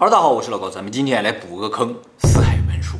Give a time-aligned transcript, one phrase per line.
[0.00, 1.92] 哈喽，大家好，我是老高，咱们今天来补个坑——
[2.22, 2.96] 四海文书。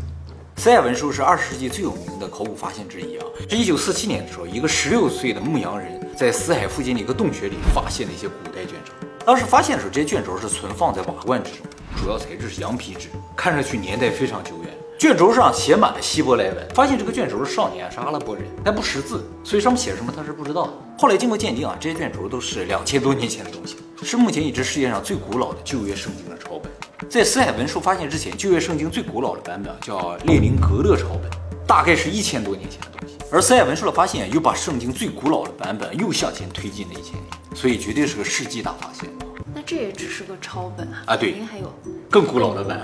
[0.57, 3.25] 四海文书是二十世纪最有名的考古发现之一啊。
[3.49, 8.91] 是一九四七年的时候，一个十六岁的牧羊人在死海附近的一个洞穴里发现了一些古代卷轴。
[9.25, 11.59] 当时发现的时候，这些卷轴是存放在瓦罐之中，
[12.03, 14.77] 主要材质是羊皮纸，看上去年代非常久远。
[14.99, 20.73] 卷轴上写满了希伯来文，发现这个卷轴的少年是阿拉伯人，但不识字，所以上面写什么他是不知道的。
[20.99, 26.71] 后来经过鉴定啊，这些卷轴都是两千多年前的东西，是目前已知世界上最古老的旧约圣经的抄本。
[27.09, 31.31] 在死海文书发现之前，旧约圣经最古老的版本叫列宁格勒抄本，
[31.67, 33.17] 大概是一千多年前的东西。
[33.31, 37.25] 而死海文书的发现又把圣经最古老的版本又向前推进了一千年，
[37.55, 39.11] 所以绝对是个世纪大发现。
[39.53, 41.03] 那这也只是个抄本啊！
[41.07, 41.73] 啊，对，肯定还有
[42.09, 42.81] 更古老的版。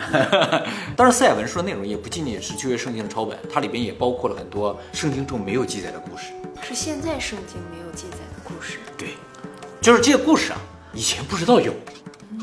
[0.97, 6.33] 当然，四海文书的内容也不仅仅是旧约圣经的抄本，它里边也包括了很多圣经中没有记载的故事。
[6.63, 8.79] 是现在圣经没有记载的故事。
[8.97, 9.11] 对，
[9.81, 10.59] 就是这些故事啊，
[10.95, 11.73] 以前不知道有。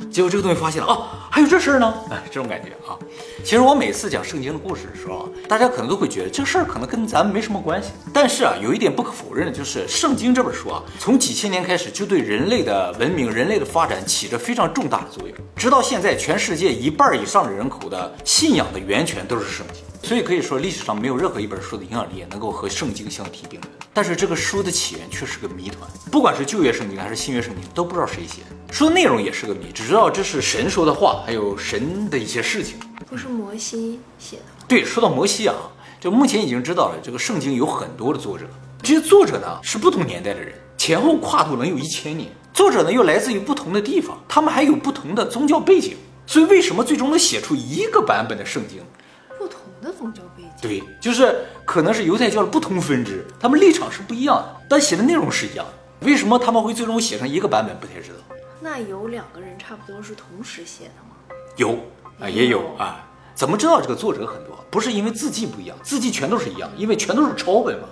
[0.10, 2.98] 结果这个东西发现了啊，还有这事儿呢，哎，这种感觉啊。
[3.44, 7.92] 其实我每次讲圣经的故事的时候，大家可能都会觉得这事儿可能跟咱们没什么关系。
[8.14, 15.38] 但是啊，有一点不可否认的就是，圣经这本书啊，从几千年开始就对人类的文明、人类的发展起着非常重大的作用。
[15.56, 19.84] 直到现在，全世界一半以上的人口的信仰的源泉都是圣经。
[20.04, 23.72] 所以可以说，历史上没有任何一本书的影响力能够和圣经相提并论。
[23.94, 28.74] 但是这个书的起源却是个谜团，不管是旧约圣经还是新约圣经，都不知道谁写的。
[28.74, 32.78] 书的内容也是个谜，只知道这是神说的话，还有神的一些事情。
[33.08, 34.66] 不是摩西写的吗？
[34.68, 35.56] 对，说到摩西啊，
[36.00, 38.46] 就目前已经知道了，这个圣经有很多的作者，
[38.82, 42.30] 这些作者呢是不同年代的人，前后跨度能有一千年。
[42.54, 48.80] 作者呢又来自于不同的地方，他们还有不同的宗教背景，所以为什么最终能写出一个版本的圣经？
[49.82, 56.08] 的宗教背景对，就是可能是犹太教的不同分支，他们立场是不一样的，但写的内容是一样的。
[56.08, 57.78] 为什么他们会最终写成一个版本？
[57.80, 58.36] 不太知道。
[58.60, 61.36] 那有两个人差不多是同时写的吗？
[61.58, 61.78] 有
[62.20, 63.08] 啊，也有啊。
[63.34, 64.64] 怎么知道这个作者很多？
[64.70, 67.88] 不是因为字迹不一样，字迹全都是一样，因为全都是抄本嘛。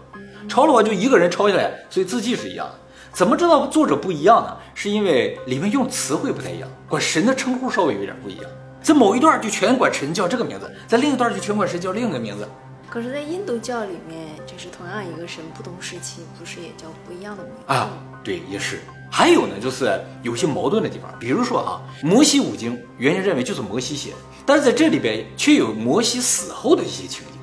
[0.48, 2.76] 抄的话就一个人抄下来，所以字迹是一样的。
[3.12, 4.56] 怎么知道作者不一样呢？
[4.76, 8.46] 是因为里面用词汇不太一样，管神的称呼稍微有点不一样。
[8.82, 12.48] 在某一段就全管神叫这个名字，在另一段就全管神叫另一个名字。
[12.90, 17.90] 可是，在印度教里面，就是同样一个神，不同时期不是也叫不一样的名字啊？
[18.24, 18.80] 对，也是。
[19.12, 27.34] 还有呢，就是有些矛盾的地方，比如说啊，《摩西五经》原先认为就是摩西写的，但是在这里边却有摩西死后的一些情节。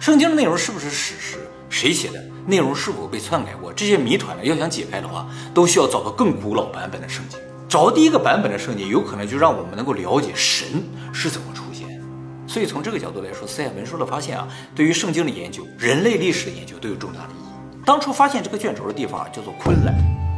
[0.00, 1.38] 圣经的内容是不是史实？
[1.70, 2.22] 谁写的？
[2.46, 3.72] 内容是否被篡改过？
[3.72, 7.40] 这些谜团呢，要想解开的话，都需要找到更古老版本的圣经。
[7.74, 10.80] 找第一个版本的圣经，有可能就让我们能够了解神
[11.12, 12.00] 是怎么出现。
[12.46, 14.46] 所以从这个角度来说，四海文书的发现啊，
[14.76, 17.82] 对于圣经的研究、人类历史的研究都有重大的意义。
[17.84, 19.92] 当初发现这个卷轴的地方叫做昆兰，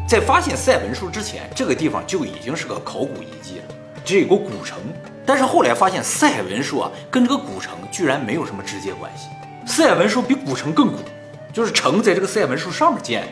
[0.09, 4.79] 在发现四海文书之前，这个地方就已经是个考古遗迹了，这有个古城。
[5.27, 9.27] 但是后来发现四海文书啊，跟这个古城居然没有什么直接关系。
[9.67, 11.01] 四海文书比古城更古，
[11.53, 13.29] 就是城在这个四海文书上面建。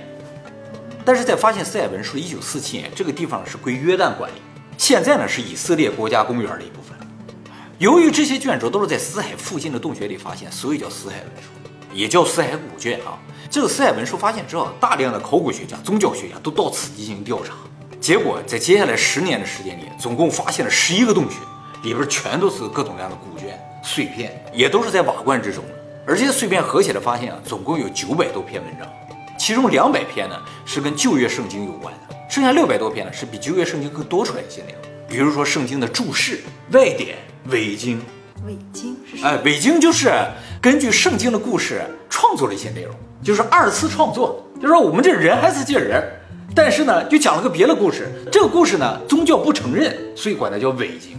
[1.04, 4.40] 但是在发现四海文书，一九四七年，这个地方是归约旦管理，
[4.78, 6.96] 现在呢是以色列国家公园的一部分。
[7.78, 11.50] 由于这些卷轴都是在死海附近的洞穴里发现，所以叫死海文书，
[11.92, 13.18] 也叫死海古卷啊。
[13.50, 17.52] 这个死海文书发现之后，大量的考古学家、宗教学家都到此进行调查，
[18.00, 21.36] 结果在接下来十年的时间里，总共发现了十一个洞穴，
[21.82, 25.62] 里边全都是各种各样的古卷碎片，也都是在瓦罐之中。
[26.06, 28.88] 而这些碎片合起来发现啊，总共有九百多篇文章。
[29.38, 36.40] 其中两百篇呢是跟旧约圣经有关的，剩下六百多篇呢是比旧约圣经更多出来一些内容，比如说圣经的注释、
[36.72, 37.16] 外典、
[37.50, 38.00] 伪经。
[38.46, 40.12] 伪经是哎，伪经就是
[40.60, 44.44] 根据圣经的故事创作了一些内容，就是二次创作。
[44.56, 46.02] 就是说我们这人还是这人，
[46.54, 51.18] 但是呢就讲了个别的故事，这个故事呢宗教不承认，所以管它叫伪经。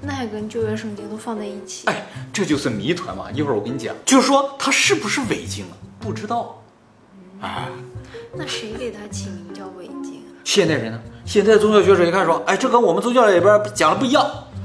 [0.00, 1.86] 那还跟旧约圣经都放在一起？
[1.86, 3.26] 哎，这就是谜团嘛。
[3.32, 5.74] 一会儿我跟你讲，就是说它是不是伪经啊？
[6.00, 6.60] 不知道。
[7.40, 7.68] 啊，
[8.36, 10.32] 那谁给他起名叫伪经啊？
[10.44, 11.00] 现代人呢？
[11.24, 14.24] 现在宗教学者一看说，哎，这跟我们宗教里边讲的不一样。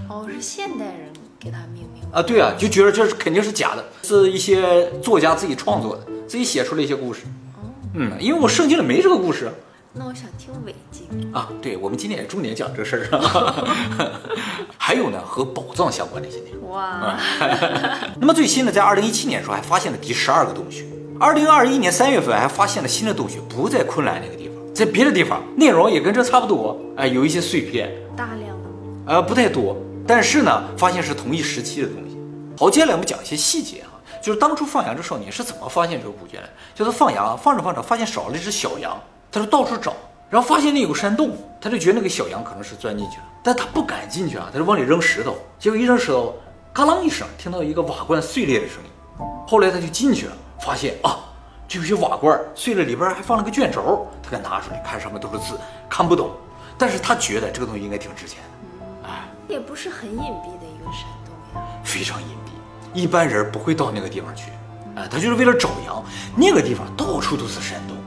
[0.10, 1.10] 哦，是现代人
[1.40, 2.22] 给他命名啊？
[2.22, 7.22] 对啊，就觉得这是肯定是假的，是一些作家自己创作的，自己写出了一些故事。
[7.56, 7.64] 哦，
[7.94, 9.52] 嗯，因为我圣经里没这个故事。
[9.92, 11.50] 那我想听伪经啊。
[11.62, 14.12] 对，我们今天也重点讲这事儿。
[14.78, 16.70] 还有呢，和宝藏相关的一些内容。
[16.70, 17.18] 哇。
[18.20, 20.86] 那么最新的，在二零一七年的时候，还发现了第十二个洞穴。
[21.22, 26.80] 二零二一年三月份还发现了新的洞穴，不在昆兰那个地方，在别的地方，内容也跟这差不多。
[26.96, 28.70] 哎，有一些碎片，大量的，
[29.06, 29.76] 呃，不太多，
[30.08, 32.18] 但是呢，发现是同一时期的东西。
[32.58, 36.50] 好，接下来我们讲一些细节啊，就是当初放羊这少年是怎么发现这个古卷的？
[36.74, 38.98] 就是放羊，放着放着，发现少了一只小羊，
[39.30, 39.94] 他就到处找，
[40.30, 46.34] 然后发现那有个山洞，他就觉得那个小羊可能是钻进去了，但他不敢进去啊，他就往里扔石头，结果一扔石头，
[46.72, 48.90] 嘎啷一声，听到一个瓦罐碎裂的声音。
[49.46, 51.20] 后来他就进去了，发现啊，
[51.68, 55.60] 这有些瓦罐碎了，里边还放了个卷轴，他给拿出来看，上面都是字，
[55.90, 56.32] 看不懂，
[56.78, 61.68] 但是他觉得这个东西应该挺值钱的，哎，也不是很隐蔽的一个山洞呀。
[61.84, 64.52] 非常隐蔽，一般人不会到那个地方去，
[64.96, 66.04] 哎，他就是为了找羊，
[66.36, 67.98] 那个地方到处都是山洞。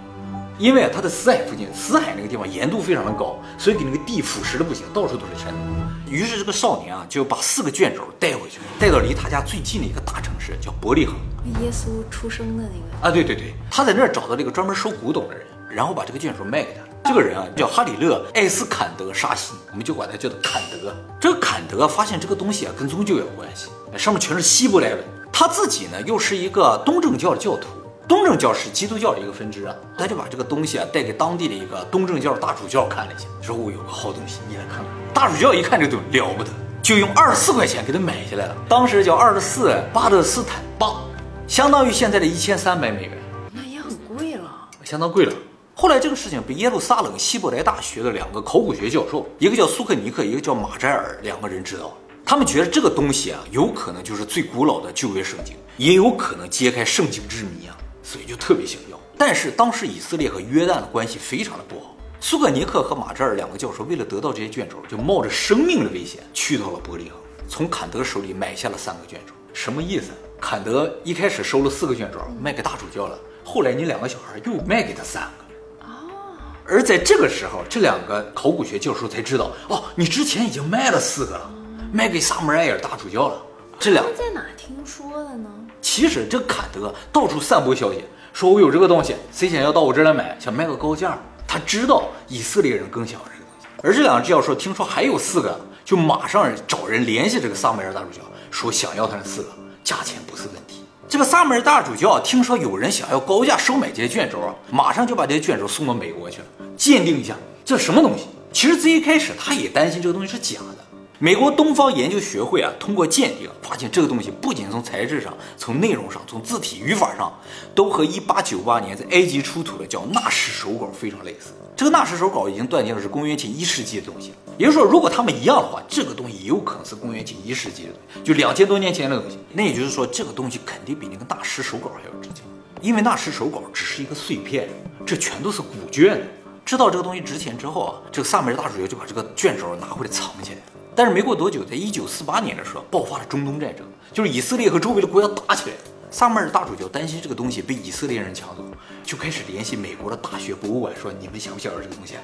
[0.58, 5.60] 因为啊，他的死海附近，死海那个地方盐度非常的高，所以给那个地腐蚀的不行，到处都是山洞。
[6.08, 11.14] 于是这个少年啊，就把四个卷轴带回去，带到离他家最近的一个大城市，叫伯利恒。
[11.60, 16.82] 耶稣出生的那个啊，对对对，他在那儿找到了一个专门收古董的人，然后把这个卷轴卖给他。
[17.04, 20.94] 这个人啊，叫哈里勒·艾斯坎德沙西，我们就管他叫做坎德。
[21.20, 23.68] 这个坎德发现这个东西啊，跟宗教有关系，
[23.98, 25.04] 上面全是希伯来文。
[25.32, 27.66] 他自己呢，又是一个东正教的教徒。
[28.08, 34.86] 东正教是基督教的一个分支啊，他就把这个东西啊带给当地的一个东正教大主教看了一下，说我有个好东西，你来看看。
[35.14, 36.50] 大主教一看这东西了不得，
[36.82, 41.02] 就用二十四块钱给他买下来了，当时叫二十四巴勒斯坦镑，
[41.46, 43.18] 相当于现在的一千三百美元，
[43.52, 44.50] 那也很贵了，
[44.84, 45.32] 相当贵了。
[45.74, 57.76] 后来这个事情被耶路撒冷希伯来大学的两个考古学教授，一个叫苏克尼克，一个叫马扎尔，两个人知道，他们觉得这个东西啊，有可能就是最古老的旧约圣经，也有可能揭开圣经之谜啊。
[58.12, 61.96] 所以就特别想要，但是当时以色列和约旦的关系非常的不好。
[62.20, 67.18] 苏格尼克和马扎尔两个教授为了得到这些卷轴，就冒着生命的危险去到了伯利恒，
[67.48, 69.32] 从坎德手里买下了三个卷轴。
[69.54, 70.10] 什么意思？
[70.38, 75.86] 坎德一开始收了四个卷轴卖给大主教了，后来你两个小孩又卖给他三个。
[75.86, 76.36] 哦。
[76.66, 81.50] 而在这个时候，这两个考古学教授才知道，哦，你之前已经卖了四个了，
[81.90, 83.42] 卖给萨姆埃尔大主教了。
[83.82, 85.50] 这两在哪听说的呢？
[85.80, 91.18] 其实这坎德到处散播消息，说我有这个东西，谁想要到我这儿来买，想卖个高价。
[91.48, 99.48] 他知道以色列人更想要这个东西，而这两个教授听说还有四个，就马上找人联系这个萨姆尔大主教，说想要他那四个，
[99.82, 100.84] 价钱不是问题。
[101.08, 106.46] 这个萨姆尔大主教听说有人想要高价收买这些卷轴啊，马上就把这些卷轴送到美国去了，
[106.76, 108.26] 鉴定一下这什么东西。
[108.52, 110.84] 其实最一开始他也担心这个东西是假的。
[111.22, 117.32] 美国东方研究学会啊，通过鉴定发现这个东西不仅从材质上、从内容上、从字体语法上，
[117.76, 121.52] 都和1898年在埃及出土的叫纳什手稿非常类似。
[121.76, 124.36] 这个纳什手稿已经断定是公元前一世纪的东西了。
[124.58, 129.38] 也就是说，如果它们一样的话，这个东西也有可能是公元前一世纪的东西，就两千多年前的东西。
[129.52, 132.44] 那也就是说，这个东西肯定比那个纳什手稿还要值钱，
[132.80, 134.68] 因为纳什手稿只是一个碎片，
[135.06, 136.20] 这全都是古卷。
[136.64, 140.58] 知道这个东西值钱之后啊，这个萨米尔大主教就把这个卷轴拿回来藏起来。
[140.94, 145.82] 但是没过多久，在一九四八年的时候，爆发了中东战争，就是以色列和周围的国家打起来了。
[146.10, 148.62] 萨马尔大主教担心这个东西被以色列人抢走，
[149.02, 152.16] 就开始联系美国的大学博物馆，说你们想不想要这个东西？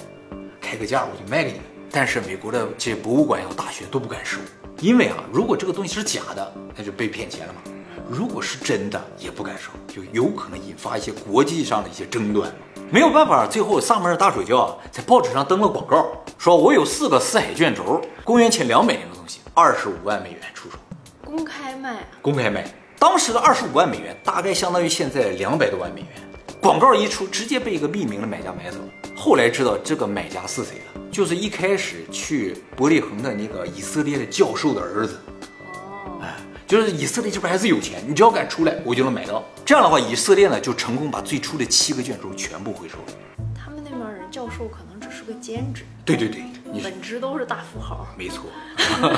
[0.60, 1.66] 开个价我就卖给你们。
[1.90, 4.38] 但是美国的这些博物馆和，大学都不敢收，
[4.82, 7.60] 因为啊，如果这个东西是假的，那就被骗钱了嘛；
[8.10, 12.50] 如果是真的，也不敢说，就有可能引发一些国际上的一些争端。
[12.90, 16.10] 没有办法，最后萨马尔大主教啊，在报纸上登了广告。
[16.38, 20.78] 说我有四个四海卷轴，公元前两百年的东西，二十五万美元出手，
[21.22, 22.66] 公开卖，公开卖。
[22.98, 26.08] 当时的二十五万美元大概相当于现在两百多万美元。
[26.62, 28.78] 广告一出，直接被一个匿名的买家买走。
[29.14, 35.18] 后来知道这个买家是谁了，就是一开始去伯利恒的那个以色列的教授的儿子。
[36.68, 39.42] 就是以色列这边还是有钱，你只要敢出来，我就能买到。
[39.64, 43.04] 这样的话，以色列呢就成功把最初的七个卷轴全部回收了。
[43.54, 45.24] 他们那边人教授可能只是。
[45.28, 46.42] 个兼职，对对对，
[46.82, 48.46] 本职都是大富豪，没错。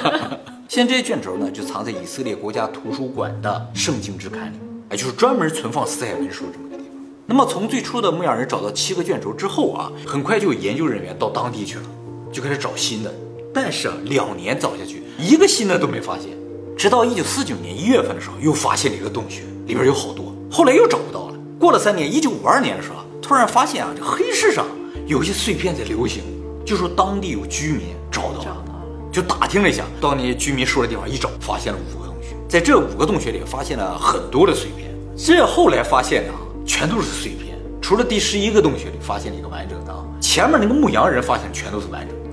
[0.66, 4.56] 现在这些卷轴呢，就藏在以色列国家图书馆的圣经之刊里，
[4.88, 6.96] 哎，就是专门存放四海文书这么个地方。
[7.26, 11.84] 那么从最初的牧羊人找到七个卷轴之后啊，很快就有研究人员到当地去了，
[12.32, 13.14] 就开始找新的。
[13.54, 16.39] 但是啊，两年找下去，一个新的都没发现。
[16.80, 20.34] 直到一九四九年一月份的时候，又发现了一个洞穴，里边有好多。
[20.50, 21.34] 后来又找不到了。
[21.58, 24.64] 过了三年，一九五二年的时候，突然发现啊，这黑市上。
[25.06, 26.22] 有些碎片在流行，
[26.64, 28.64] 就说当地有居民找到了，
[29.12, 34.90] 就打听了一下，到那些居民说的地方一找，发现了五个洞穴，在这五个洞穴里发现了很多的碎片。
[35.14, 36.32] 这后来发现的
[36.64, 42.29] 全都是碎片，除了第十一个洞穴里发现了一个完整的，前面那个牧羊人发现全都是完整的。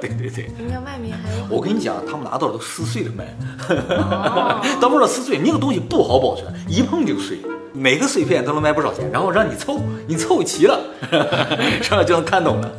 [0.00, 1.44] 对 对对，人家外面还有。
[1.50, 3.36] 我跟你讲，他们拿到了都撕碎了卖，
[4.80, 7.38] 到不了撕碎，那个东西不好保存，一碰就碎。
[7.72, 10.78] 每个碎片都能卖不少钱，然后让你凑，你凑齐了，
[11.82, 12.04] 是吧？
[12.04, 12.70] 就能看懂了。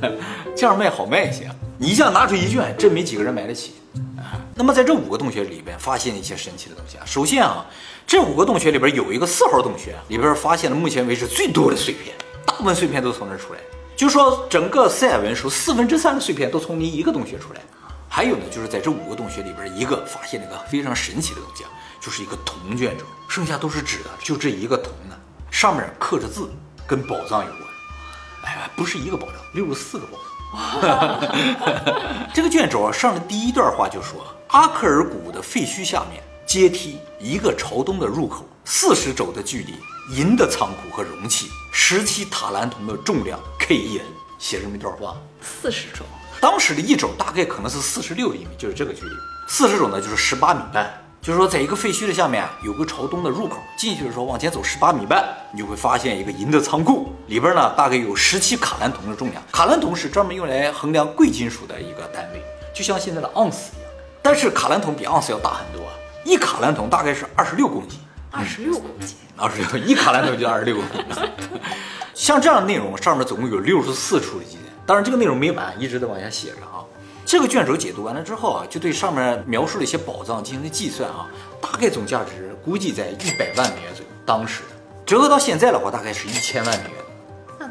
[0.56, 1.50] 这样卖好卖一些。
[1.78, 3.74] 你一下拿出一卷，真没几个人买得起
[4.18, 4.40] 啊。
[4.56, 7.04] 那么在这五个洞穴里边，发现了一些神奇的东西啊。
[7.06, 7.66] 首先啊，
[8.08, 13.60] 这五个洞穴里边有一个四号洞穴，里边发现了目前为止最多的碎片，大部分碎片都从这儿出来。
[13.96, 17.62] 就说整个四海文书四分之三的碎片都从你一个洞穴出来。
[18.08, 25.20] 还有呢，就是在这五个洞穴里边，一个发现了一个非常神奇的东西，啊，就是一个铜卷轴，剩下都是纸的，就这一个铜的，
[25.52, 26.50] 上面刻着字，
[26.88, 27.62] 跟宝藏有关。
[28.44, 30.24] 哎，不是一个宝藏，六十四个宝藏。
[32.34, 36.24] 这个卷轴啊，上的第一段话就说：阿克尔谷的废墟下面
[36.56, 39.74] 阶梯，一个朝东的入口，四十肘的距离，
[40.18, 44.06] 银的仓库和容器，十七塔兰铜的重量，K E N，
[44.40, 45.18] 写这么一段话。
[45.42, 46.06] 四十肘，
[46.40, 49.12] 当时的一肘大概可能是四十六厘米，就是这个距离。
[49.50, 50.90] 四十肘呢，就是十八米半。
[51.22, 59.44] 就是说，在一个废墟的下面有个朝东的入口，进去的时候往前走十八米半，你就会发现一个银的仓库，里边呢大概有十七卡兰铜的重量。
[59.52, 62.42] 卡兰铜是专门用来衡量贵金属的一个单位，
[62.74, 63.92] 就像现在的盎司一样。
[64.22, 65.86] 但是卡兰铜比盎司要大很多，
[66.26, 67.98] 一卡兰铜大概是二十六公斤。
[68.38, 71.24] 二十六公斤，二十六，一卡兰铜就二十六公斤。
[72.14, 74.64] 像这样的内容，上面总共有六十四处的记载。
[74.86, 76.84] 当然，这个内容没完，一直在往下写着啊。
[77.26, 81.28] 这个卷轴解读完了之后啊，就对上面描述的一些宝藏进行了计算啊，
[81.62, 84.12] 大概总价值估计在一百万美元左右。
[84.26, 87.05] 当时的折合到现在的话，大概是一千万美元。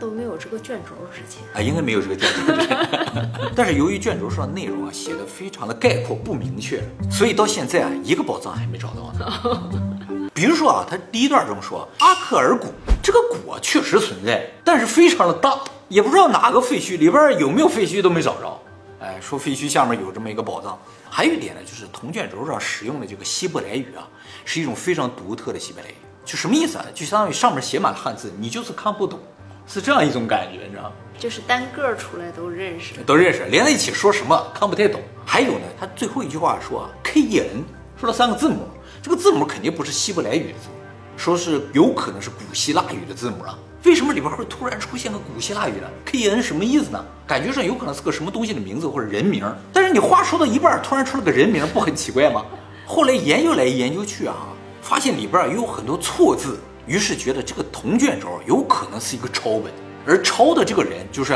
[0.05, 3.31] 那都没有这个卷轴值钱啊，应该没有这个卷轴之前。
[3.57, 10.31] 但是由于卷轴上的内容啊写的非常的概括不明确，所以到现在啊一个宝藏还没找到呢。
[10.35, 12.67] 比如说啊，他第一段中说阿克尔谷
[13.03, 15.59] 这个谷啊确实存在，但是非常的大，
[15.89, 18.61] 也不知道哪个废墟里边有没有废墟都没找着。
[19.01, 20.79] 哎，说废墟下面有这么一个宝藏。
[21.09, 24.07] 还有一点呢，就是铜卷轴上使用的这个希伯来语啊，
[24.45, 25.95] 是一种非常独特的希伯来语。
[26.25, 26.85] 就什么意思啊？
[26.95, 29.21] 就相当于上面写满了汉字，你就是看不懂，
[29.67, 30.93] 是这样一种感觉，你知道吗？
[31.19, 35.01] 就是单个出来都认识，都认识，连在一起说什么看不太懂。
[35.25, 37.65] 还有呢，他最后一句话说啊，K E N，
[37.99, 38.69] 说了三个字母，
[39.01, 40.77] 这个字母肯定不是希伯来语的字母，
[41.17, 43.57] 说是有可能是古希腊语的字母啊。
[43.85, 47.05] 为什么里边会突然出现个古希腊语呢？K E N 什么意思呢？
[47.27, 49.45] 感觉上有可能是个什么东西的名字或者人名。
[49.73, 52.45] 但是你话说到一半，突然出了个人名，不很奇怪吗？
[52.87, 54.49] 后来研究来研究去啊，
[54.83, 59.73] 发现里边有很多错字，于是觉得这个铜卷轴有可能是一个抄本，
[60.07, 61.33] 而抄的这个人就是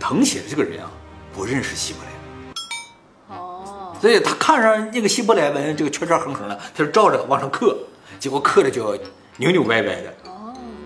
[0.00, 0.90] 誊写的这个人啊，
[1.32, 7.78] 不认识希伯来哦，所以他看上那个希伯来文这个圈圈横横的，他就照着往上刻，
[8.18, 8.98] 结果刻的就
[9.36, 10.14] 扭扭歪歪的。
[10.24, 10.34] 哦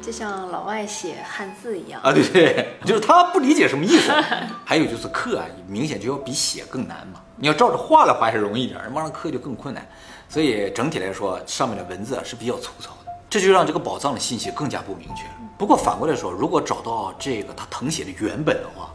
[0.04, 4.10] 就像老外写汉字一样啊，对对，就是他不理解什么意思。
[4.66, 7.20] 还有就是刻啊，明显就要比写更难嘛。
[7.36, 9.88] 你要照着画的话还容易一点，往上刻就更困难。
[10.28, 13.01] 所以整体来说，上面的文字啊是比较粗糙的，
[13.32, 15.24] 这就让这个宝藏的信息更加不明确。
[15.56, 18.90] 不过反过来说，如果找到这个他誊写的原本的话，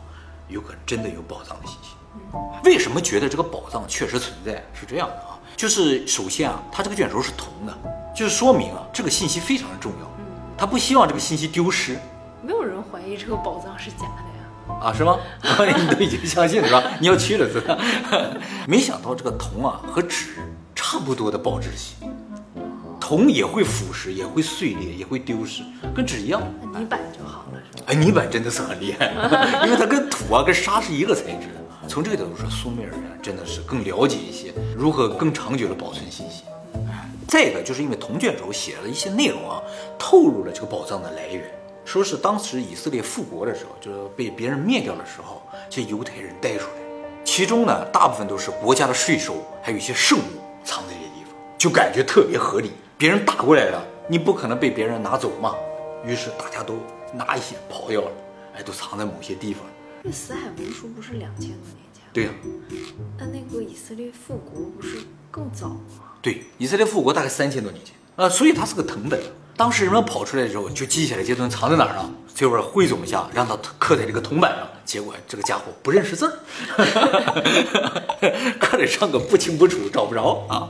[0.48, 1.96] 有可能真的有宝藏的信息。
[2.64, 4.64] 为什么觉得这个宝藏确实存在？
[4.80, 7.76] 是这样的啊，就是首先啊，它这个卷轴是铜的，
[8.16, 10.08] 就是说明啊，这个信息非常的重要。
[10.56, 11.98] 他不希望这个信息丢失，
[12.44, 14.80] 没有人怀疑这个宝藏是假的呀？
[14.84, 15.18] 啊，是吗？
[15.42, 16.84] 你都已经相信了是吧？
[17.02, 17.76] 你要去了是吧？
[18.70, 20.36] 没想到这个铜啊和纸
[20.76, 21.96] 差不多的保质期，
[23.08, 25.64] 铜也会腐蚀，也会碎裂，也会丢失，
[25.96, 26.42] 跟纸一样。
[26.62, 27.84] 泥板就好了是吧？
[27.88, 29.14] 哎，泥板真的是很厉害，
[29.64, 31.88] 因为它跟土啊跟沙是一个材质的。
[31.88, 36.44] 从这个角度说，苏美尔人真的是更了解一些如何更长久的保存信息。
[37.30, 39.62] 再一个，就是因为铜卷轴写了一些内容啊，
[39.98, 41.50] 透露了这个宝藏的来源。
[41.86, 52.74] 说是当时以色列复国的时候，就是被别人灭掉的时候，这犹太人带出来，其中呢，大部分都是国家的税收，还有一些圣物藏在这些地方，就感觉特别合理。
[52.98, 55.54] 别人打过来了，你不可能被别人拿走嘛，
[56.04, 56.80] 于是大家都
[57.14, 58.12] 拿一些跑掉了，
[58.56, 59.64] 哎，都藏在某些地方。
[60.02, 62.04] 那死海文书不是两千多年前？
[62.12, 62.32] 对呀。
[63.20, 64.98] 那那个以色列复国不是
[65.30, 65.80] 更早吗？
[66.24, 69.22] 对，以色列复国大概三千多年前啊，所以它是个藤本。
[69.56, 74.68] 当时人们跑出来的时候，就记下来这东西藏在哪儿了，最后汇总一下，让它刻在这个铜板上。
[74.86, 76.34] 结果这个家伙不认识字儿，
[78.60, 80.70] 刻的上个不清不楚，找不着啊。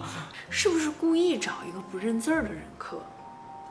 [0.49, 3.01] 是不是故意找一个不认字儿的人刻？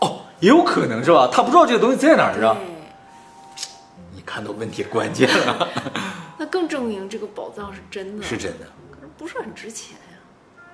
[0.00, 1.28] 哦，也有可能是吧？
[1.33, 2.56] 他不知道这个东西在哪儿是吧？
[4.14, 5.68] 你看到问题关键了。
[6.38, 10.18] 那更证明这个宝藏是真的，是真的，可是不是很值钱呀。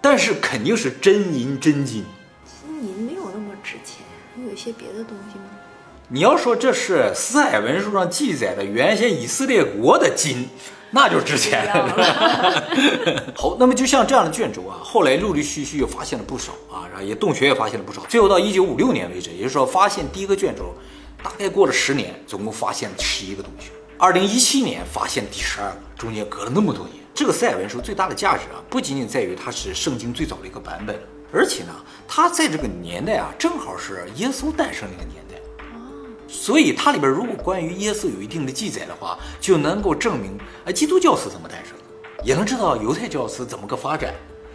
[0.00, 2.04] 但是肯定是真银真金，
[2.44, 4.04] 金银没有那么值钱，
[4.34, 5.44] 还有一些别的东西吗？
[6.08, 10.48] 你要说这是四海文书上记载的原先以色列国的金，
[10.94, 13.32] 那就值钱了。
[13.34, 20.74] 好，那么就像这样的卷轴啊，后来陆陆续续又发现了不少啊，然后也洞穴也发现了不少，最后到一九五六年为止，也就是说发现第一个卷轴，
[21.22, 23.70] 大概过了十年，总共发现了十一个洞穴。
[23.96, 26.96] 二零一七年发现第十二个，中间隔了那么多年。
[27.14, 30.98] 这个赛文书最大的价值啊，不仅仅在于它是圣经最早的一个版本，
[31.32, 31.72] 而且呢，
[32.08, 35.21] 它在这个年代啊，正好是耶稣诞生那个年代，
[36.32, 44.14] 所以它里边如果关于耶稣有一定的记载的话，就能够证明哎基督教是怎么诞生的，也能知道犹太教是怎么个发展。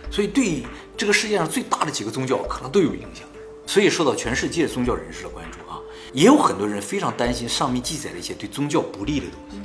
[0.09, 0.63] 所以对
[0.97, 3.27] 这个世界上最大的几个宗教可能都有影响。
[3.67, 5.77] 所以受到全世界宗教人士的关注啊，
[6.13, 9.57] 也有很多人非常担心上面记载的一些对宗教不利的东西，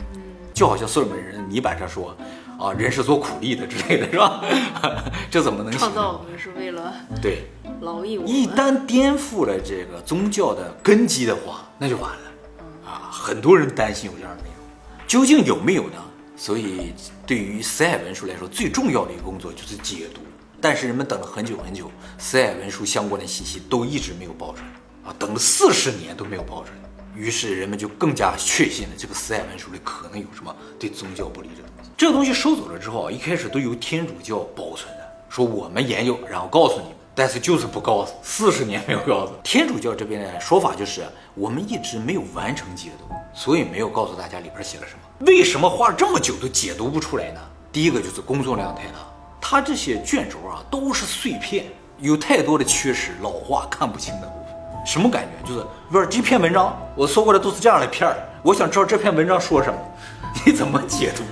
[0.53, 2.15] 就好像所有人泥板上说
[2.63, 4.45] 啊人是做苦力的之类的是吧？
[5.31, 5.95] 这怎么能行创？
[5.95, 7.49] 造我们是为了对，
[7.81, 8.47] 劳役我们一。
[8.47, 13.11] 旦颠覆了这个宗教的根基的话，那就完了啊！
[13.11, 15.97] 很多人担心有这样的内容，究竟有没有呢？
[16.37, 16.93] 所以
[17.27, 20.21] 对于死海文书来说，最重要的一个工作就是解读。
[20.61, 26.82] 但是人们等了很久很久，死海文书相关的信息都一直没有爆出来啊，等了四十年都没有爆出来。
[27.15, 31.91] 于是人们就更加确信了这个死海文书里可能有什么对宗教不利的东西。
[31.97, 36.97] 这个东西收走了之后啊，一开始都由天主教保存的，说我们研究，然后告诉你们。
[37.15, 39.35] 但是就是不告诉，四十年没有告诉。
[39.45, 41.05] 天主教这边的说法就是，
[41.35, 45.27] 我们一直没有完成解读，所以没有告诉大家里边写了什么。
[45.27, 47.41] 为什么花了这么久都解读不出来呢？
[47.71, 49.07] 第一个就是工作量太大，
[49.43, 51.67] 它这些卷轴啊都是碎片，
[51.99, 54.42] 有太多的缺失、老化、看不清的。
[54.85, 55.49] 什么感觉？
[55.49, 59.79] 就是不是这篇文章我搜过来都是这样的片儿，我想知道这篇文章说什么，
[60.45, 61.23] 你怎么解读？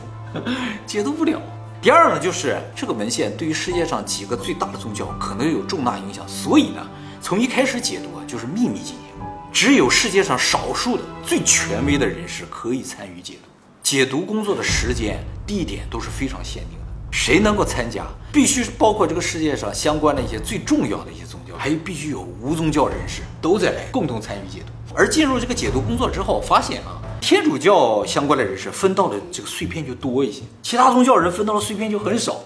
[0.87, 1.41] 解读不了。
[1.83, 6.87] 第二呢，就是这个文献对于世界上几个最大的宗教可能有重大影响，所以呢，
[7.21, 13.49] 从一开始解读啊就是秘密进行，只有世界上少数的最权威的人士可以参与解读。
[13.83, 21.25] 解读工作的时间、地点都是非常限定的，谁能够参加，必须包括这个世界上相关的一些最重要的一些
[21.57, 24.73] 还有必须有无宗教人士都在来共同参与解读。
[24.95, 32.41] 而进入这个解读工作之后，发现啊，天主教相关的人士分到的这个碎片就多一些，其他宗教人分到的碎片就很少，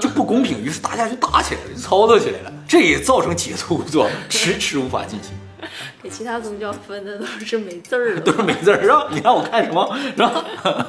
[0.00, 0.62] 就不公平。
[0.64, 5.32] 于是大家就打起来了，就操作起来了，这也造成解读工作迟迟无法进行。
[6.02, 8.32] 给其他宗教分的都是没字儿的 都。
[8.32, 9.08] 是没字儿，是吧？
[9.10, 10.44] 你让我看什么，是吧？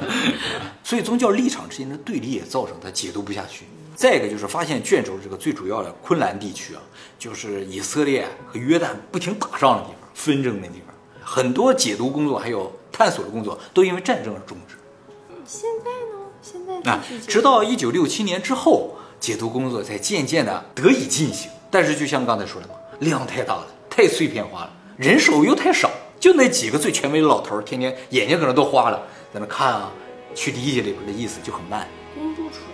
[0.84, 3.66] 所以宗教立场之间的对立也造成他解读不下去。
[3.98, 6.82] 再一个就是发现卷轴这个最主要的昆兰地区啊，
[7.18, 14.76] 就是以色列和约旦不停打仗的地方，纷争的地方，很多解读工作还有探索的工作都因为战争而终止。
[15.44, 16.26] 现在呢？
[16.44, 21.50] 现在啊直到一九六七年之后，解读工作才渐渐的得以进行。
[21.72, 29.92] 但是就像刚才说的嘛，量太大了，太碎片化了，人手又太少，就那几个最权威的老头儿，天天眼睛可能都花了，在那看啊，
[30.36, 31.88] 去理解里边的意思就很慢。
[32.14, 32.67] 公布出。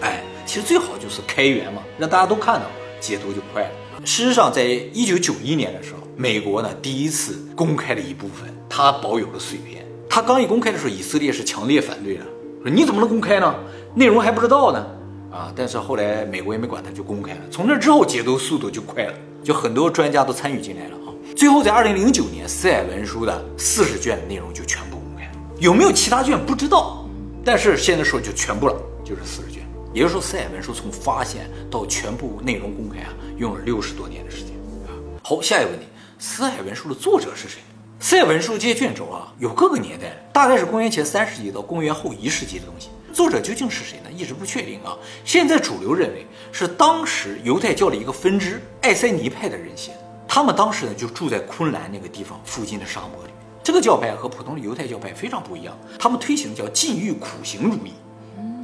[0.00, 2.66] 哎，其实最好就是开源嘛，让大家都看到，
[3.00, 3.70] 解读就快了。
[4.04, 9.84] 事实上，在一九九一年的时候，美国呢第一次公开了一部分他保有的碎片。
[10.08, 12.24] 他刚一公开的时候，以色列是强烈反对的，
[12.62, 13.54] 说你怎么能公开呢？
[13.94, 14.86] 内容还不知道呢。
[15.32, 17.40] 啊，但是后来美国也没管他，就公开了。
[17.50, 21.12] 从那之后，解读速度就快了，就很多专家都参与进来了啊。
[21.36, 27.06] 最后在二零零九年，四海文书的四十卷内容就全部公开了，有没有其他卷不知道，
[27.44, 29.55] 但是现在说就全部了，就是四十卷。
[29.96, 34.50] 也就是说，四海文书从发现到全部内容公开啊，用了六十多年的时间
[34.86, 34.92] 啊。
[35.22, 35.86] 好，下一个问题，
[36.18, 37.60] 四海文书的作者是谁？
[37.98, 42.90] 四海文书这些卷轴啊，有各个年代，大概是公元前三世纪到公元后一世纪的东西。
[43.10, 44.10] 作者究竟是谁呢？
[44.14, 44.94] 一直不确定啊。
[45.24, 49.98] 现在主流认为是当时犹太教的一个分支爱塞尼派的人写的。
[50.28, 53.30] 他们当时呢就住在昆兰那个地方附近的沙漠里。
[53.64, 57.94] 这个教派和普通的犹太教派非常不一样，他们推行叫禁欲苦行主义，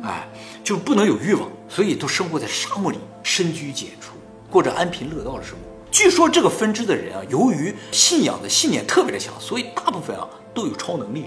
[0.03, 0.29] 哎，
[0.65, 4.15] 就不能有欲望，所以都生活在沙漠里，深居简出，
[4.51, 5.59] 过着安贫乐道的生活。
[5.91, 11.27] 据说这个分支的人啊，由于信仰的信念特别的强，所以大部分啊都有超能力。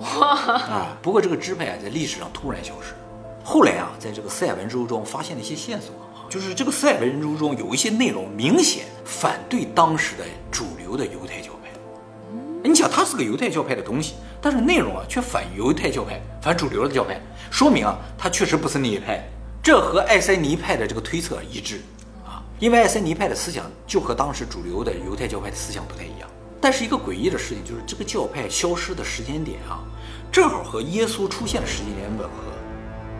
[0.00, 2.94] 哇啊，不过这个支派啊，在历史上突然消失。
[3.44, 11.51] 后来啊，在这个四海文书中发现了一些线索啊，就是这个四海文书中有一些内容明显反对当时的主流的犹太教派。
[12.64, 17.20] 你想，它是个犹太教派的东西，但是内容啊却反犹太教派、反主流的教派，
[17.50, 19.22] 说明啊，它确实不是那一派。
[19.62, 21.80] 这和爱塞尼派的这个推测一致
[22.24, 26.28] 啊，因为爱塞尼派的思想就和当时主流的犹太教派的思想不太一样。
[26.60, 29.82] 但是一个诡异的事情就是，这个教派消失的时间点啊，
[30.30, 32.52] 正好和耶稣出现的时间点吻合。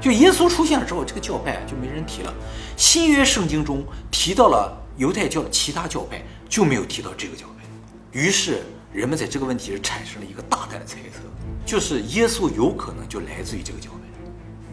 [0.00, 2.32] 就耶稣出现了之后，这个教派就没人提了。
[2.76, 7.64] 新约圣经中提到了犹太教的其他教派，就没有提到这个教派。
[8.12, 11.20] 于是人们在这个问题上产生了一个大胆的猜测，
[11.64, 13.98] 就是耶稣有可能就来自于这个教派。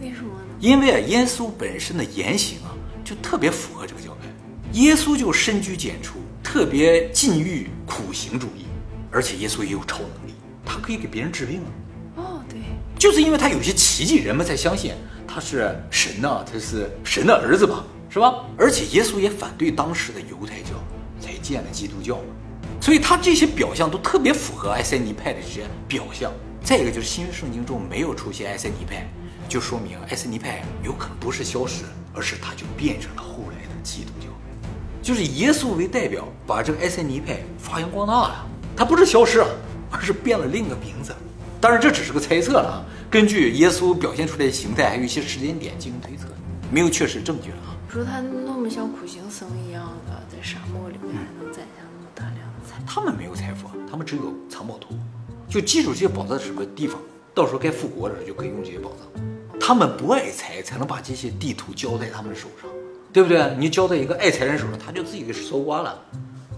[0.01, 0.55] 为什么呢？
[0.59, 4.27] 因为啊，耶稣本身的言行啊，就特别符合这个教派。
[4.73, 8.65] 耶稣就深居简出，特别禁欲苦行主义，
[9.09, 10.33] 而且耶稣也有超能力，
[10.65, 11.69] 他可以给别人治病啊。
[12.17, 12.59] 哦，对，
[12.99, 14.91] 就是因为他有些奇迹，人们才相信
[15.25, 18.43] 他是神呐、他是神的儿子吧，是吧？
[18.57, 20.71] 而且耶稣也反对当时的犹太教，
[21.21, 22.23] 才建了基督教嘛。
[22.81, 26.31] 所以它这些表象都特别符合埃塞尼派的这些表象。
[26.61, 29.07] 再一个就是新约圣经中没有出现埃塞尼派，
[29.47, 34.27] 就说明埃塞尼派有可能不是消失，而是它就变成了后来的基督教，
[35.01, 38.45] 就是耶稣为代表，把这个埃塞尼派发扬光大了。
[38.75, 39.47] 它不是消失了，
[39.89, 41.15] 而是变了另一个名字。
[41.61, 42.75] 当然这只是个猜测了啊，
[43.09, 46.25] 根据耶稣表现出来的形态，还有一些时间点进行推测，
[46.71, 47.75] 没有确实证据了啊。
[47.91, 51.15] 说他那么像苦行僧一样的，在沙漠里面
[52.91, 54.95] 他们没有财富，他们只有藏宝图，
[55.47, 56.99] 就记住这些宝藏在什么地方，
[57.35, 59.59] 到时候该复国了就可以用这些宝藏。
[59.59, 62.67] 他们不爱财，才能把这些地图交在他们的手上，
[63.13, 63.55] 对不对？
[63.59, 66.03] 你交在一个爱财人手上，他就自己给搜刮了，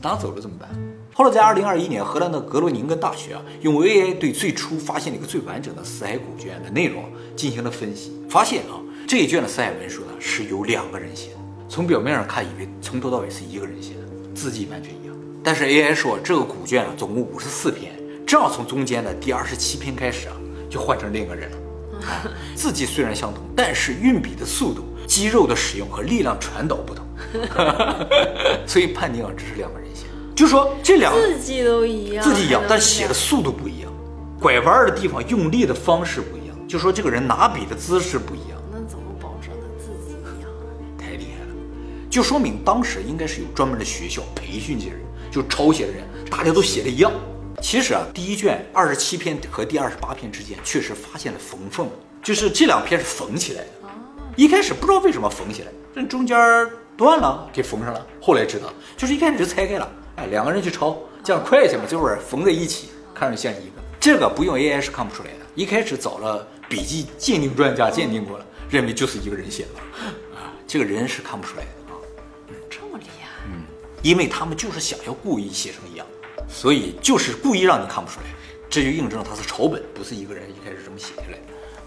[0.01, 0.69] 拿走了怎么办？
[1.13, 7.03] 后来在二零二一年，荷兰的格罗宁根大学啊，用 AI 对最初发现了一个最完整的死海古卷的内容
[7.35, 11.37] 进行了分析，发现啊，这一卷的死海文书呢是由两个人写的。
[11.67, 15.00] 从表面上看，以为从头到尾是一个人写的，字迹完全。
[15.43, 17.91] 但是 AI 说，这个古卷啊，总共五十四篇，
[18.27, 20.35] 正好从中间的第二十七篇开始啊，
[20.69, 21.57] 就换成另一个人了。
[22.55, 27.05] 字迹虽然相同，但是运笔的速度、肌肉的使用和力量传导不同，
[28.67, 30.05] 所以判定啊，这是两个人写。
[30.35, 33.91] 就说这两字迹都一样，字迹一样，但写的速度不一样，
[34.39, 40.69] 拐弯的地方用力的方式不一样，就说这个人拿笔的姿势不一样，那怎么保证他字迹一样啊？
[40.97, 41.55] 太厉害了，
[42.11, 44.99] 就说明当时应该是有专门的学校培训这些人，
[45.31, 47.11] 就抄写的人大家都写的一样。
[47.61, 51.87] 其实啊，第一卷二十七篇和第二十八篇之间确实发现了缝缝，
[52.21, 53.69] 就是这两篇是缝起来的。
[54.35, 56.37] 一开始不知道为什么缝起来，这中间
[56.97, 63.81] 断了给缝上了，后来知道就是一开始就拆开了，哎，两个人去抄，这样快一些嘛，这会儿缝在一起，看着像一个。
[63.99, 69.99] 这个不用 AI 是看不出来的，一开始找了笔记鉴定专家鉴定过了，认为就是一个人写的，
[70.35, 71.69] 啊，这个人是看不出来的？
[74.01, 76.05] 因为他们就是想要故意写成一样，
[76.47, 78.25] 所以就是故意让你看不出来，
[78.69, 81.43] 这就印证了他是抄本，不是一个人一开始这么写下来的。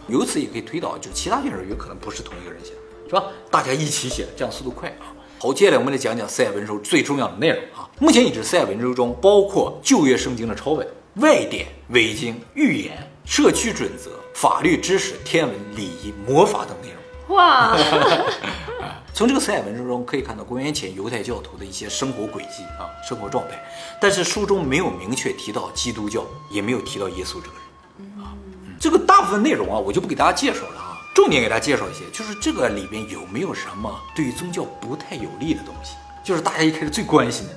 [0.07, 3.25] 由此也可以推导，就其他卷手有可能不是同一个人写的，是吧？
[3.51, 5.11] 大家一起写，这样速度快啊。
[5.39, 7.91] 好，接下来我们来讲讲赛文书最重要的内容啊。
[7.99, 16.94] 目前已知赛文书中包括旧约圣经的抄本、外典、伪经、预言、社区准则、法律知识、天文、礼仪、魔法等内容。
[17.29, 17.77] 哇，
[19.15, 23.59] 从这个死海文书中可以看到公元前犹太教徒的一些生活轨迹啊，生活状态，
[24.01, 27.55] 但是书中没有明确提到基督教，也没有提到耶稣这个
[27.99, 28.37] 人啊。
[28.79, 37.53] 这个大部分内容啊，我就不给大家介绍了啊，重点给大家介绍一些，就是这个里边有没有什么对于宗教不太有利的东西，就是大家一开始最关心的。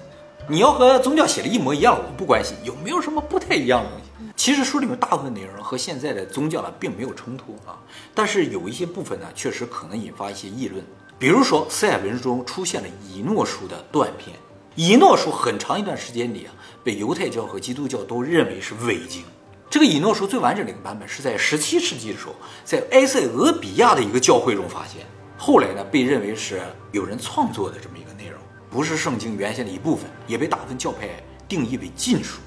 [0.47, 4.06] 你要和宗教写的一模一样，我不关心，有没有什么不太一样的东西？
[4.35, 7.77] 其实书里面大部分内容和现在的宗教呢并没有冲突啊，
[8.15, 10.83] 但是有一些部分呢确实可能引发一些议论。
[11.19, 14.37] 比如说，四海文中出现了以诺书的断片，
[14.75, 16.53] 以诺书很长一段时间里啊
[16.83, 19.23] 被犹太教和基督教都认为是伪经。
[19.69, 25.05] 这个以诺书最完整的一个版本是在十七世纪的时候，在埃塞俄比亚的一个教会中发现，
[25.37, 31.09] 后来呢被认为是有人创作的这么一个内容，不是圣经原先的一部分，也被大部分教派
[31.47, 32.39] 定义为禁书。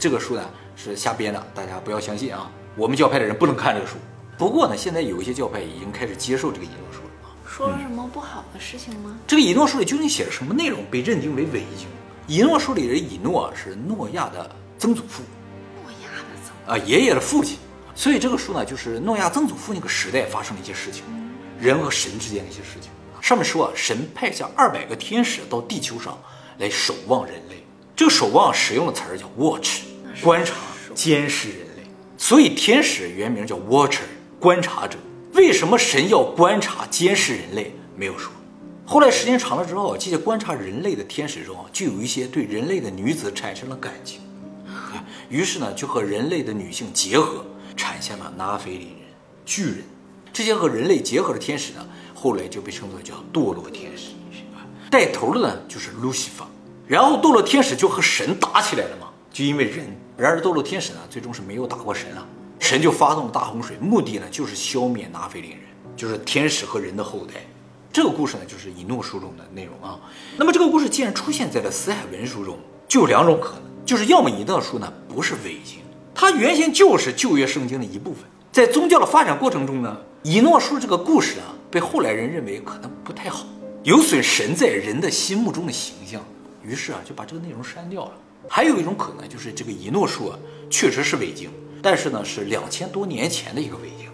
[0.00, 2.50] 这个书呢是瞎编的，大家不要相信啊！
[2.76, 3.96] 我们教派的人不能看这个书。
[4.38, 7.30] 不过呢，现在有一些教派已经开始接受这个以诺书了啊。
[7.46, 9.18] 说了什么不好的事情吗？
[9.26, 11.86] 这个以诺书里究竟写了什么内容，被认定为伪经？
[12.26, 15.22] 以诺书里的以诺是诺亚的曾祖父
[15.82, 16.72] 诺亚的怎么？
[16.72, 17.58] 啊，爷爷的父亲。
[17.94, 21.04] 所以这个书呢，就是诺亚曾祖父那个时代发生的一些事情，
[21.60, 22.90] 人和神之间的一些事情。
[23.20, 26.18] 上面说啊，神派下二百个天使到地球上
[26.58, 27.62] 来守望人类。
[27.94, 29.82] 这个守望使用的词儿叫 watch，
[30.20, 30.54] 观察、
[30.94, 31.82] 监视人类。
[32.18, 34.00] 所以天使原名叫 watcher，
[34.38, 34.98] 观察者。
[35.34, 37.74] 为什么神要观察、监视人类？
[37.96, 38.30] 没有说。
[38.84, 44.20] 后来时间长了之后，这些观察人类的天使中，就有一些对人类的女子产生了感情，
[45.30, 47.46] 于是呢，就和人类的女性结合，
[47.76, 48.98] 产下了拿菲林人、
[49.46, 49.78] 巨人。
[50.32, 54.08] 这些和人类结合的天使呢，后来就被称作叫堕落天使。
[54.90, 56.46] 带头的呢，就是路西法。
[56.86, 59.86] 然后堕落天使就和神打起来了嘛，就因为人。
[60.16, 62.26] 然而堕落天使呢，最终是没有打过神啊，
[62.58, 65.60] 神就发动了大洪水，目的呢就是消灭拿菲林人，
[65.96, 67.34] 就是天使和人的后代。
[67.92, 69.98] 这个故事呢，就是以诺书中的内容啊。
[70.36, 75.80] 那么这个故事既然出现在了死海文书中，就有两种可能，就是要么以诺书呢不是伪经，
[76.14, 78.24] 它原先就是旧约圣经的一部分。
[78.50, 83.46] 在宗教的发展过程中呢，以诺书这个故事啊，被后来人认为可能不太好，
[83.82, 86.22] 有损神在人的心目中的形象，
[86.62, 88.12] 于是啊就把这个内容删掉了。
[88.48, 91.50] 还有一种可能就是这个以诺书啊确实是伪经，
[91.82, 94.08] 但是呢是两千多年前的一个伪经。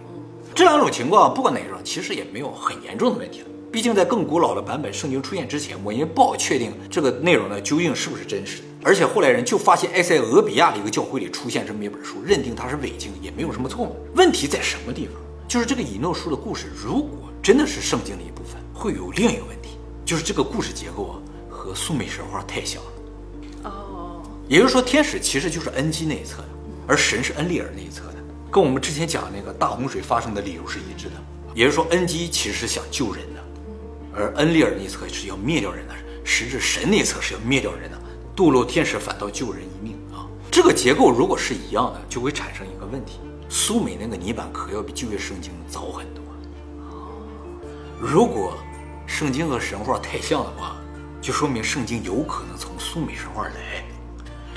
[0.54, 3.46] 这两种情况不管哪种，其实也没有很严重的问题了。
[3.70, 8.64] 毕竟在更古老的版本圣经出现之前，我们也不好确定这个内容呢究竟是不是真实的。
[8.82, 13.94] 而且后来人就发现埃塞俄比亚的一个教会里出现这么一本书，认定它是伪经，也没有什么错。
[14.14, 15.14] 问题在什么地方？
[15.46, 21.14] 就是这个以诺书的故事，如果真的是圣经的一部分，会有另一个问题，就是这个故事结构啊
[21.48, 22.90] 和苏美神话太像了。
[24.48, 26.48] 也就是说，天使其实就是恩基那一侧的，
[26.87, 28.14] 而神是恩利尔那一侧的，
[28.50, 31.14] 跟我们之前讲那个大洪水发生的理由是一致的。
[31.54, 33.44] 也就是说，恩基其实是想救人的，
[34.14, 37.98] 而恩利尔那一侧是要灭掉人的，实质神那一侧是要灭掉人的。
[38.34, 40.24] 堕落天使反倒救人一命啊！
[40.48, 46.22] 这个结构如果是一样的，就会产生一个问题：苏美那个泥板可要比旧约圣经早很多。
[48.00, 48.56] 如果
[49.08, 50.76] 圣经和神话太像的话，
[51.20, 53.84] 就说明圣经有可能从苏美神话来，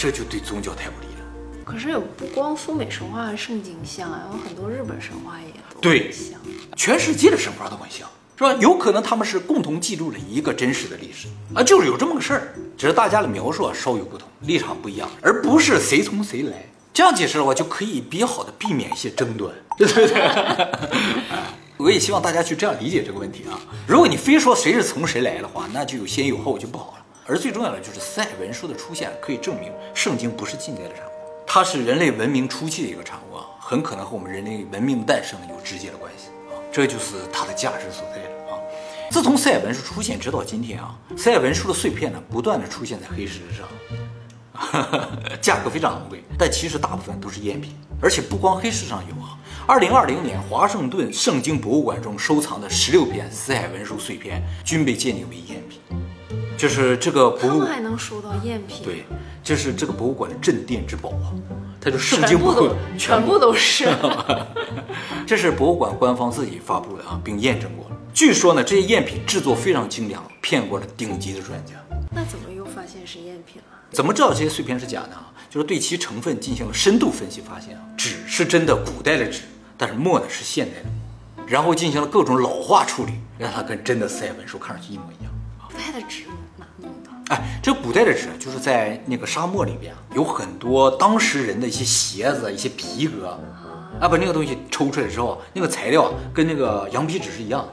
[0.01, 1.63] 这就对宗教太不利了。
[1.63, 6.11] 可是也不光苏美神话和圣经像啊，有很多日本神话也都对。
[6.75, 8.51] 全世界的神话都很像，是吧？
[8.59, 16.65] 有可能他们是共同记录了一个真实的历史啊，就是有这么个事儿，只是大家的描述啊稍有不同，立场不一样，而不是谁从谁来。
[16.91, 20.67] 这样解释的话，就可以比较好的避免一些争端，对不对？
[21.77, 23.61] 我也希望大家去这样理解这个问题啊。
[23.87, 27.05] 如果你非说谁是从谁来的话，那就有先有后，就不好了。
[27.25, 31.09] 而最重要的就是塞文书的出现，可以证明圣经不是近代的产物，
[31.45, 38.59] 它是人类文明初期的一个产物啊，很可能和我们人类文明的诞生有直接的关系啊，这就是它的价值所在了啊。
[39.09, 43.67] 自从塞尔文书出现直到今天啊，塞尔文书的碎片呢，不断的出现在黑石上。
[45.41, 49.37] 价格非常昂贵，但其实大部分都是赝品，而且不光黑石上有啊。
[49.65, 55.79] 二零二零年，华盛顿圣经博物馆中收藏的十六片死海文书碎片均被鉴定为赝品，
[56.61, 59.03] 就是这个博物还能收到赝品？，对，
[59.43, 61.33] 这是这个博物馆的镇店之宝啊，
[61.81, 63.89] 它就圣经全部都博物馆全部都是。
[65.25, 67.97] 这是博物馆官方自己发布的啊，并验证过了。
[68.13, 71.73] 据说呢，这些赝品制作非常精良，骗过了顶级的专家。
[72.11, 73.79] 那怎么又发现是赝品了？
[73.89, 75.33] 怎么知道这些碎片是假的啊？
[75.49, 79.41] 就是对其成分进行了深度分析，发现啊，纸是真的古代的纸，
[79.75, 80.85] 但是墨呢是现代的
[81.37, 85.30] 墨，然后进行了各种老化处理，让它跟真的四海文书看上去一模一样。
[85.71, 86.23] 古代的纸
[86.57, 87.09] 哪弄的？
[87.29, 93.29] 哎，这古代的纸就是在那个沙漠里边啊有很多当时人的一些鞋子、一些皮革，
[93.99, 97.67] 啊，把那个东西抽出来之后，那个材料啊跟那个羊皮纸是一样的。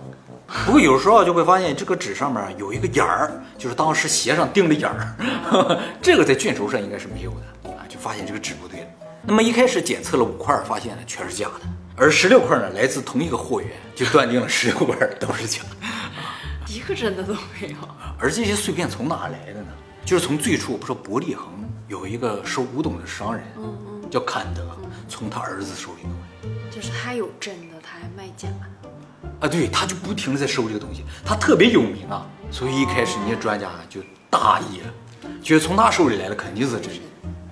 [0.64, 8.86] 不过有时候就会发现这个纸上面有一个眼儿，就是当时鞋上钉的眼儿， 这个在卷轴上应该是没有的啊，就发现这个纸不对了。
[9.22, 15.86] 那么一开始检测了五块，发现呢全是假的，而十六块呢来自同一个货源，就断定了十六块都是假的。
[16.68, 17.76] 一个真的都没有。
[18.18, 19.68] 而这些碎片从哪来的呢？
[20.04, 21.46] 就是从最初，不是伯利恒
[21.86, 23.44] 有一个收古董的商人，
[24.10, 24.66] 叫坎德，
[25.08, 28.90] 从他儿子手里弄来就是他有真的，他还卖假的。
[29.40, 34.00] 啊，对，他就不停的在收这个东西，他特别有名啊，所以一开始那些专家就
[34.30, 34.92] 大意了，
[35.42, 37.00] 觉得从他手里来的肯定是真的，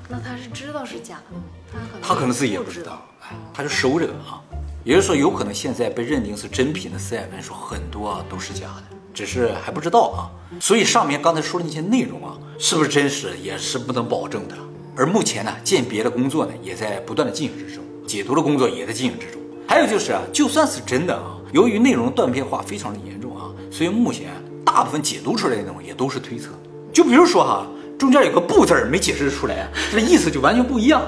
[0.09, 1.43] 那他是知道是假的吗？
[1.71, 4.41] 他可能他可能自己也不知道，哎，他就收这个啊，
[4.83, 10.29] 也就是说，有可能现在被认定是真品的四海文书很多啊都是假的，只是还不知道啊，
[10.61, 14.55] 所以上面刚才说的那些内容啊，是不是真实也是不能保证的。
[14.95, 19.41] 而目前呢，鉴别的工作呢也在不断的进行之中，解读的工作也在进行之中。
[19.67, 24.29] 还有就是啊，就算是真的啊，由于内容断片化非常的严重啊，所以目前
[24.67, 26.51] 大部分解读出来的内容也都是推测。
[26.93, 27.67] 就比如说哈，
[27.99, 31.01] 中间有个“不”字儿没解释出来，这意思就完全不一样。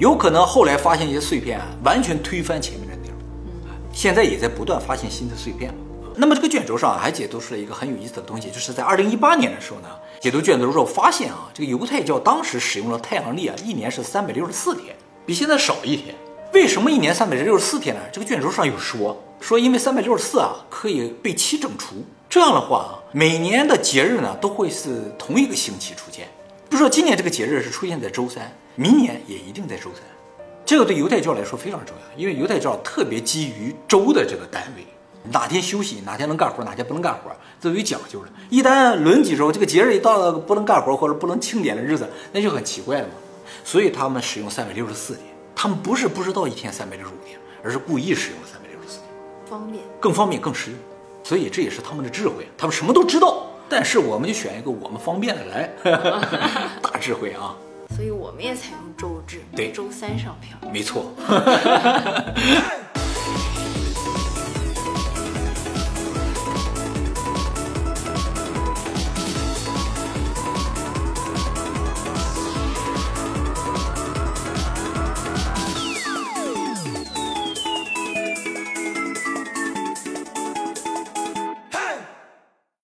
[0.00, 3.16] 有可能后来发现一些碎片啊，完全推翻前面的内容。
[3.92, 5.72] 现在也在不断发现新的碎片。
[6.16, 16.14] 那么这个卷轴上还解读出了一个很有意思的东西，就是在二零一八年的时候呢，解读卷轴的时候发现啊，这个犹太教当时使用了太阳历啊，一年是三百六十四天，比现在少一天。
[16.54, 18.00] 为什么一年三百六十四天呢？
[18.10, 21.96] 这个卷轴上有说，说因为三百六十四啊可以被七整除，
[22.30, 26.26] 这样的话啊，每年的节日呢都会是同一个星期出现。
[26.70, 30.02] 比如说今年这个节日是出现在周三，明年也一定在周三。
[30.64, 34.84] 这个对犹太教来说非常重要，因为犹太教特别基于周的这个单位，
[35.30, 38.30] 哪天休息，哪天能干活，哪天不能干活，这都有讲究的。
[38.50, 43.14] 一旦轮几周，这个节日一到了不能干活或者不能庆典的日子，那就很奇怪了嘛。
[43.64, 49.08] 所以他们使用三百六十四天，他们不是不知道一天三百六十五天，而是故意使用了三百六十四天，
[49.48, 49.82] 方便。
[50.00, 50.78] 更方便更实用。
[51.24, 55.68] 所以这也是他们的智慧，他们什么都知道，但是我们就选一个我们方便的来，
[56.80, 57.56] 大智慧啊，
[57.96, 60.56] 所以我们也采用周制，对周三上票。
[60.72, 61.12] 没错。